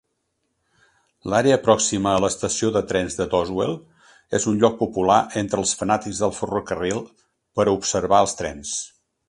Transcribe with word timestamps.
L'àrea 1.33 1.57
pròxima 1.67 2.13
a 2.13 2.21
l'estació 2.23 2.71
de 2.77 2.81
trens 2.93 3.17
de 3.19 3.27
Doswell 3.35 3.75
és 4.39 4.49
un 4.53 4.57
lloc 4.63 4.81
popular 4.81 5.19
entre 5.45 5.63
els 5.65 5.77
fanàtics 5.83 6.23
del 6.25 6.37
ferrocarril 6.41 7.05
per 7.61 7.67
a 7.69 7.77
observar 7.79 8.27
els 8.27 8.39
trens. 8.41 8.77